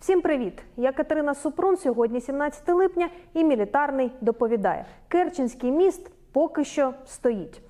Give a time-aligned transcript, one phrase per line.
[0.00, 0.62] Всім привіт!
[0.76, 1.76] Я Катерина Супрун.
[1.76, 7.62] Сьогодні 17 липня, і мілітарний доповідає: Керченський міст поки що стоїть.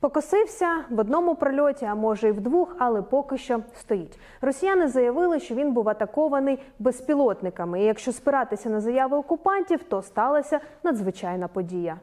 [0.00, 4.18] Покосився в одному прольоті, а може і в двох, але поки що стоїть.
[4.40, 7.80] Росіяни заявили, що він був атакований безпілотниками.
[7.80, 12.00] І якщо спиратися на заяви окупантів, то сталася надзвичайна подія.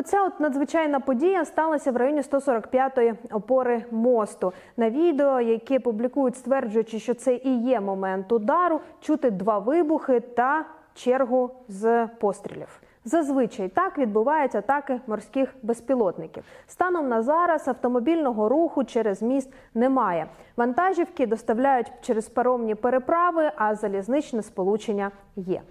[0.00, 4.52] Оця от надзвичайна подія сталася в районі 145-ї опори мосту.
[4.76, 10.64] На відео, яке публікують, стверджуючи, що це і є момент удару, чути два вибухи та
[10.94, 12.80] чергу з пострілів.
[13.04, 16.44] Зазвичай так відбуваються атаки морських безпілотників.
[16.66, 20.26] Станом на зараз автомобільного руху через міст немає.
[20.56, 25.62] Вантажівки доставляють через паромні переправи, а залізничне сполучення є.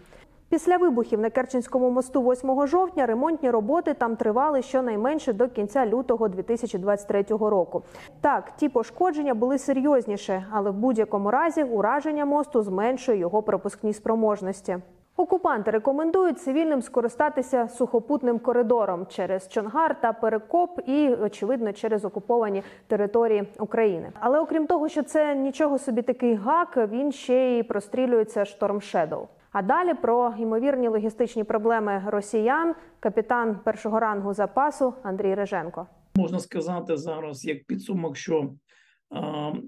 [0.49, 6.27] Після вибухів на Керченському мосту 8 жовтня ремонтні роботи там тривали щонайменше до кінця лютого
[6.27, 7.84] 2023 року.
[8.21, 14.77] Так, ті пошкодження були серйозніше, але в будь-якому разі ураження мосту зменшує його пропускні спроможності.
[15.18, 23.48] Окупанти рекомендують цивільним скористатися сухопутним коридором через Чонгар та Перекоп і, очевидно, через окуповані території
[23.60, 24.12] України.
[24.20, 29.27] Але окрім того, що це нічого собі такий гак, він ще й прострілюється Storm Shadow.
[29.60, 35.87] А далі про ймовірні логістичні проблеми росіян, капітан першого рангу запасу Андрій Риженко.
[36.16, 38.54] Можна сказати зараз як підсумок, що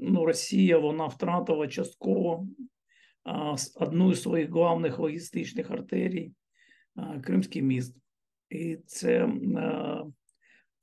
[0.02, 2.48] ну, Росія вона втратила частково
[3.75, 6.31] одну з своїх головних логістичних артерій
[7.23, 7.98] Кримський міст,
[8.50, 9.30] і це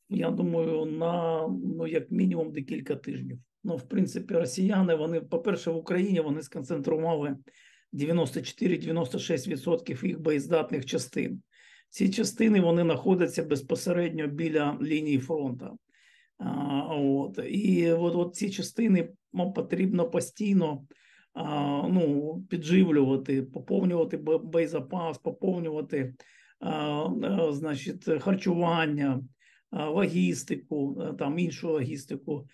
[0.08, 3.38] я думаю, на ну як мінімум декілька тижнів.
[3.64, 7.36] Ну, в принципі, росіяни вони, по-перше, в Україні вони сконцентрували
[7.92, 11.42] 94-96% їх боєздатних частин.
[11.90, 15.78] Ці частини вони знаходяться безпосередньо біля лінії фронту.
[16.90, 17.40] От.
[17.48, 19.08] І от, от ці частини
[19.54, 20.84] потрібно постійно
[21.34, 26.14] а, ну, підживлювати, поповнювати боєзапас, поповнювати
[26.60, 29.22] а, а, значить, харчування,
[29.72, 32.46] логістику, там іншу логістику,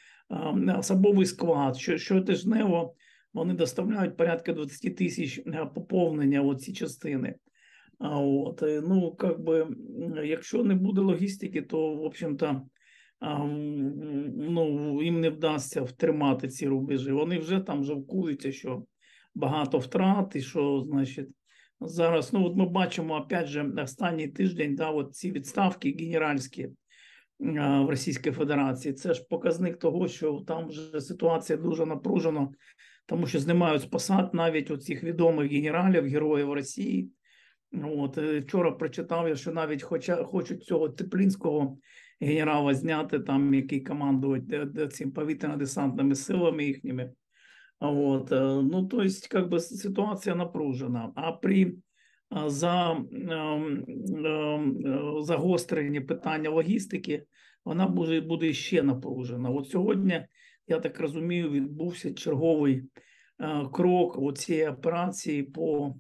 [0.79, 2.95] особовий склад, що щотижнево
[3.35, 5.41] вони доставляють порядка 20 тисяч
[5.75, 7.35] поповнення у ці частини.
[7.99, 9.69] А от ну как би,
[10.25, 12.63] якщо не буде логістики, то в общем-то
[14.37, 17.13] ну, їм не вдасться втримати ці рубежі.
[17.13, 18.85] Вони вже там жалкуються, що
[19.35, 21.29] багато втрат, і що значить
[21.81, 22.33] зараз.
[22.33, 26.69] Ну от ми бачимо опять же останній тиждень, да, от ці відставки генеральські
[27.41, 28.95] в Російській Федерації.
[28.95, 32.49] Це ж показник того, що там вже ситуація дуже напружена
[33.07, 37.11] тому що знімають з посад навіть оцих відомих генералів, героїв Росії.
[37.83, 41.79] От е, вчора прочитав я, що навіть хоча хочуть цього теплінського
[42.21, 47.13] генерала зняти, там який командує цим повітряно-десантними силами їхніми.
[47.81, 48.31] От
[48.65, 51.13] ну то есть, как ситуація напружена.
[51.15, 51.73] А при
[52.47, 53.85] за ем,
[54.27, 55.23] ем,
[56.01, 57.25] питання логістики
[57.65, 59.51] вона буде буде ще напружена.
[59.51, 60.27] От сьогодні
[60.67, 62.83] я так розумію, відбувся черговий
[63.41, 65.95] е, крок цієї операції по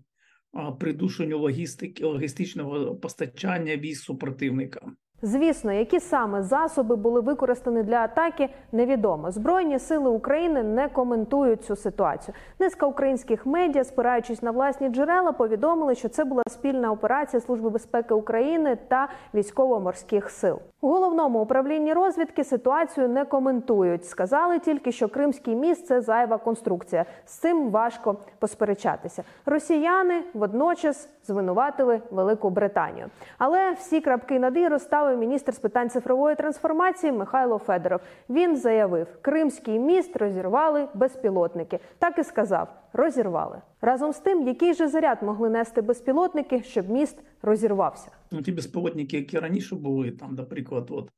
[0.81, 4.93] придушенню логістики, логістичного постачання військ супротивника.
[5.25, 9.31] Звісно, які саме засоби були використані для атаки, невідомо.
[9.31, 12.35] Збройні сили України не коментують цю ситуацію.
[12.59, 18.15] Низка українських медіа, спираючись на власні джерела, повідомили, що це була спільна операція Служби безпеки
[18.15, 20.59] України та військово-морських сил.
[20.81, 24.07] У головному управлінні розвідки ситуацію не коментують.
[24.07, 27.05] Сказали тільки, що Кримський міст це зайва конструкція.
[27.25, 29.23] З цим важко посперечатися.
[29.47, 33.07] Росіяни водночас звинуватили Велику Британію.
[33.39, 34.69] Але всі крапки над «і»
[35.15, 38.01] розставив міністр з питань цифрової трансформації Михайло Федоров.
[38.31, 41.79] Він заявив, Кримський міст розірвали безпілотники.
[41.99, 43.63] Так і сказав: розірвали.
[43.81, 48.11] Разом з тим, який же заряд могли нести безпілотники, щоб міст розірвався.
[48.31, 51.11] Ну, ті безпілотники, які раніше були, там, наприклад, от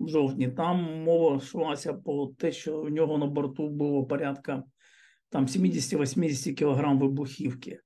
[0.00, 4.62] в жовтні, там мова йшлася по те, що в нього на борту було порядка
[5.30, 7.78] там 70-80 кілограм вибухівки.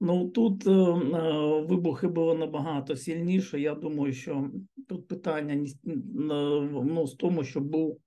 [0.00, 3.60] Ну тут е, е, вибухи були набагато сильніше.
[3.60, 4.50] Я думаю, що
[4.88, 8.00] тут питання ну, з тому, що був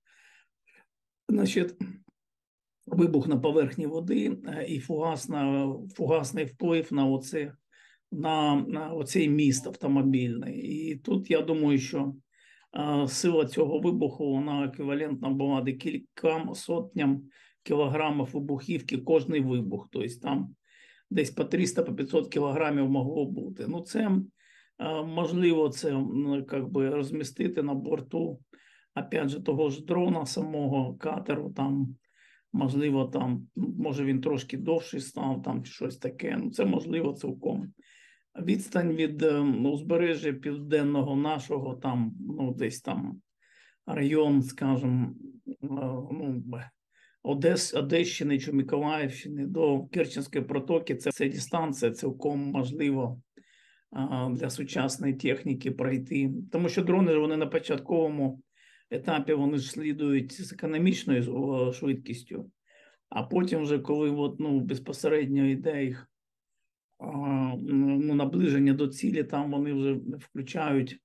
[1.28, 1.74] значить,
[2.86, 7.52] вибух на поверхні води е, і фугасна, фугасний вплив на оце,
[8.12, 10.56] на, на оцей міст автомобільний.
[10.56, 12.14] І тут я думаю, що
[12.76, 17.22] е, сила цього вибуху вона еквівалентна була декільком сотням
[17.62, 19.88] кілограмів вибухівки кожний вибух.
[19.92, 20.54] Тобто там
[21.10, 23.64] десь по 300 по 500 кілограмів могло бути.
[23.68, 24.10] Ну, це
[25.04, 26.04] можливо, це
[26.52, 28.40] як би розмістити на борту
[28.94, 31.96] опять же того ж дрона, самого катеру там
[32.52, 36.36] Можливо, там, може він трошки довший став, там чи щось таке.
[36.36, 37.72] Ну, це можливо цілком.
[38.42, 43.20] Відстань від е, узбережжя південного нашого, там, ну, десь там
[43.86, 45.14] район, скажімо,
[45.46, 46.42] е, ну,
[47.22, 53.22] Одес, Одещини чи Миколаївщини до Керченської протоки, це, це дистанція цілком можливо
[54.30, 56.30] для сучасної техніки пройти.
[56.52, 58.42] Тому що дрони вони на початковому
[58.90, 62.50] етапі вони ж слідують з економічною швидкістю,
[63.08, 66.10] а потім, вже коли от, ну, безпосередньо йде їх
[67.00, 71.00] ну, наближення до цілі, там вони вже включають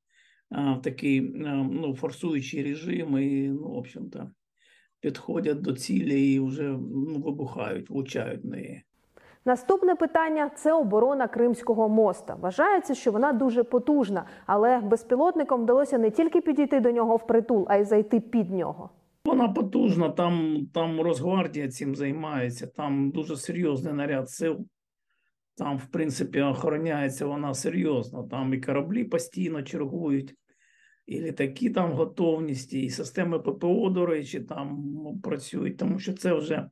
[0.50, 4.32] а, такий а, ну, форсуючий режим і, ну, в общем-то,
[5.04, 6.64] підходять до цілі і вже
[6.94, 8.84] ну, вибухають, влучають в неї.
[9.46, 12.36] Наступне питання це оборона Кримського моста.
[12.42, 17.78] Вважається, що вона дуже потужна, але безпілотникам вдалося не тільки підійти до нього впритул, а
[17.78, 18.90] й зайти під нього.
[19.26, 24.58] Вона потужна, там, там Росгвардія цим займається, там дуже серйозний наряд сил.
[25.58, 28.24] Там, в принципі, охороняється вона серйозно.
[28.24, 30.36] Там і кораблі постійно чергують,
[31.06, 36.34] і літаки там готовності, і системи ППО, до речі, там ну, працюють, тому що це
[36.34, 36.70] вже.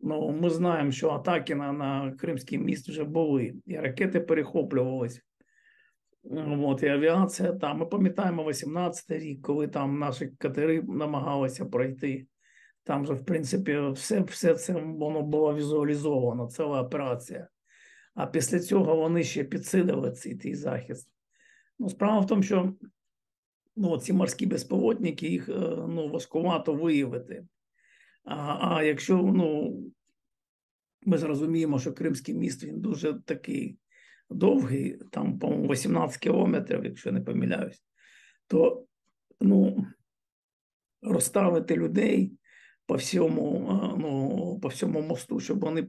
[0.00, 5.22] Ну, ми знаємо, що атаки на, на Кримський міст вже були, і ракети перехоплювались.
[6.62, 7.78] От, і авіація там.
[7.78, 12.26] Ми пам'ятаємо 18 рік, коли там наші катери намагалися пройти.
[12.84, 17.48] Там же, в принципі, все, все це воно було візуалізовано, ціла операція.
[18.14, 21.08] А після цього вони ще підсилили цей захист.
[21.78, 22.74] Ну, справа в тому, що
[23.76, 25.52] ну, ці морські безпілотники, їх е,
[25.88, 27.46] ну, важкувато виявити.
[28.24, 29.76] А, а якщо ну,
[31.02, 33.78] ми зрозуміємо, що Кримський міст він дуже такий
[34.30, 37.84] довгий, там, по-моєму, 18 кілометрів, якщо не помиляюсь,
[38.46, 38.84] то
[39.40, 39.86] ну,
[41.02, 42.32] розставити людей
[42.86, 45.88] по всьому, ну, по всьому мосту, щоб вони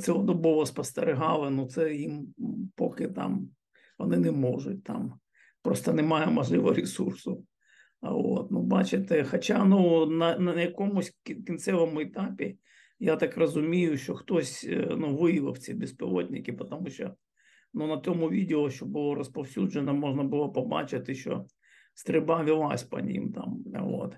[0.00, 2.34] цілодобово спостерігали, ну це їм
[2.74, 3.50] поки там
[3.98, 5.20] вони не можуть там.
[5.66, 7.44] Просто немає можливо ресурсу.
[8.00, 11.16] От, ну, бачите, хоча ну, на, на якомусь
[11.46, 12.58] кінцевому етапі
[12.98, 17.14] я так розумію, що хтось е, ну, виявив ці безпілотники, тому що
[17.74, 21.44] ну, на тому відео, що було розповсюджено, можна було побачити, що
[21.94, 23.64] стрільба велась по ним там.
[23.84, 24.16] От.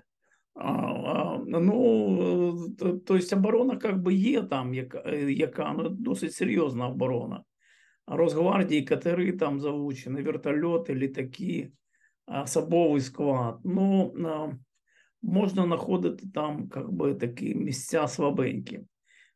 [0.53, 6.33] А, а, ну, то, то оборона как би є там, яка, е, яка ну, досить
[6.33, 7.43] серйозна оборона.
[8.11, 11.71] Росгвардії катери там залучені, вертольоти, літаки,
[12.43, 13.59] особовий склад.
[13.63, 14.13] Ну,
[15.21, 18.79] можна знаходити там как би, такі місця слабенькі.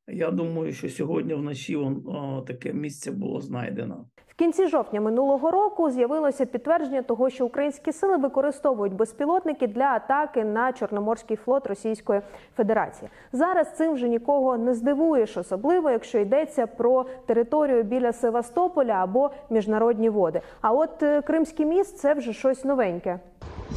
[0.07, 4.09] Я думаю, що сьогодні вночі он, о, таке місце було знайдено.
[4.35, 10.43] В кінці жовтня минулого року з'явилося підтвердження того, що українські сили використовують безпілотники для атаки
[10.43, 12.21] на Чорноморський флот Російської
[12.57, 13.09] Федерації.
[13.31, 20.09] Зараз цим вже нікого не здивуєш, особливо якщо йдеться про територію біля Севастополя або міжнародні
[20.09, 20.41] води.
[20.61, 23.19] А от е, Кримський міст це вже щось новеньке.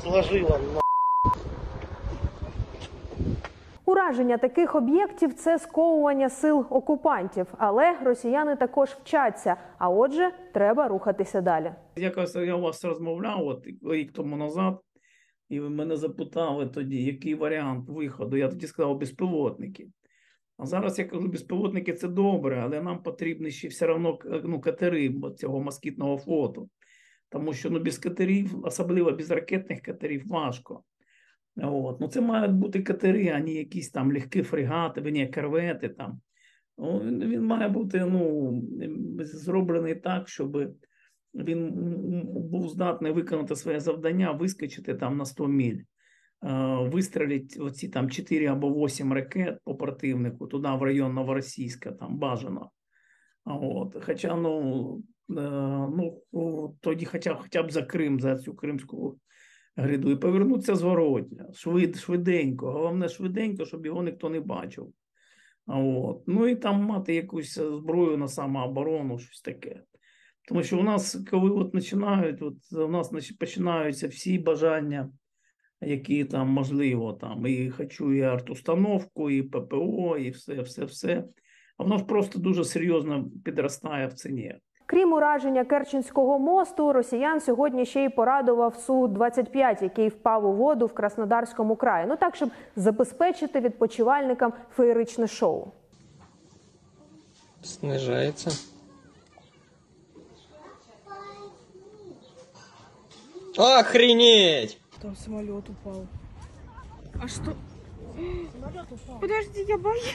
[0.03, 0.81] сложила на
[3.97, 9.57] Ураження таких об'єктів це сковування сил окупантів, але росіяни також вчаться.
[9.79, 11.73] А отже, треба рухатися далі.
[11.97, 14.81] Якось я вас розмовляв от рік тому назад,
[15.49, 18.37] і ви мене запитали тоді, який варіант виходу.
[18.37, 19.89] Я тоді сказав безпілотники.
[20.59, 25.15] А зараз я кажу, безпілотники це добре, але нам потрібні ще все одно ну, катери
[25.37, 26.69] цього москітного флоту.
[27.29, 30.83] Тому що ну, без катерів, особливо без ракетних катерів, важко.
[31.57, 32.01] От.
[32.01, 36.21] Ну, це мають бути катери, а не якісь там легкі фрегати, ні, корвети там.
[36.79, 38.53] Ну, він, має бути ну,
[39.19, 40.75] зроблений так, щоб
[41.35, 41.73] він
[42.51, 45.81] був здатний виконати своє завдання, вискочити там на 100 міль,
[46.81, 52.71] вистрілити оці там 4 або 8 ракет по противнику туди в район Новоросійська, там бажано.
[53.45, 54.05] От.
[54.05, 55.33] Хоча ну, е,
[55.97, 56.23] ну,
[56.81, 59.19] тоді хоча, хоча б за Крим, за цю Кримську
[59.77, 62.73] гряду, і повернутися зворотня, швид, швиденько.
[62.73, 64.93] Головне, швиденько, щоб його ніхто не бачив.
[65.67, 66.23] От.
[66.27, 69.83] Ну і там мати якусь зброю на самооборону, щось таке.
[70.49, 75.11] Тому що у нас, коли от починають, от у нас починаються всі бажання,
[75.81, 81.25] які там можливо, там, і хочу і артустановку, і ППО, і все, все, все.
[81.77, 84.55] А воно ж просто дуже серйозно підростає в ціні.
[84.87, 90.87] Крім ураження Керченського мосту, росіян сьогодні ще й порадував су 25 який впав у воду
[90.87, 92.07] в Краснодарському краї.
[92.09, 95.67] Ну так, щоб забезпечити відпочивальникам феєричне шоу.
[97.63, 98.51] снижается.
[103.57, 104.79] Охренеть!
[105.01, 106.07] Там самолет упал.
[107.23, 107.57] А что?
[109.21, 110.15] Подожди, я боюсь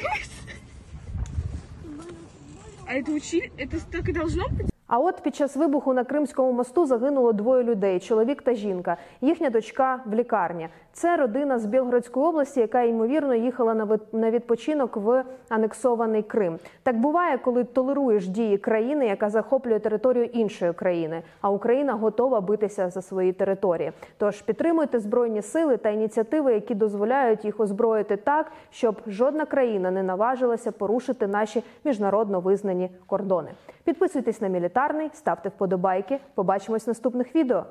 [2.90, 3.52] А это учили?
[3.56, 4.69] Это так и должно быть?
[4.91, 8.97] А от під час вибуху на Кримському мосту загинуло двоє людей: чоловік та жінка.
[9.21, 10.69] Їхня дочка в лікарні.
[10.93, 16.59] Це родина з Білгородської області, яка ймовірно їхала на відпочинок в анексований Крим.
[16.83, 22.89] Так буває, коли толеруєш дії країни, яка захоплює територію іншої країни, а Україна готова битися
[22.89, 23.91] за свої території.
[24.17, 30.03] Тож підтримуйте збройні сили та ініціативи, які дозволяють їх озброїти так, щоб жодна країна не
[30.03, 33.49] наважилася порушити наші міжнародно визнані кордони.
[33.83, 34.47] Підписуйтесь на
[34.81, 36.19] мілітарний, ставте вподобайки.
[36.35, 37.65] Побачимось в наступних відео.